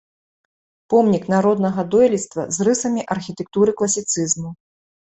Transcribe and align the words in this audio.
Помнік 0.93 1.23
народнага 1.33 1.85
дойлідства 1.97 2.49
з 2.59 2.69
рысамі 2.71 3.01
архітэктуры 3.19 3.71
класіцызму. 3.83 4.49